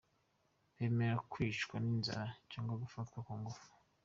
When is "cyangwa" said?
2.51-2.73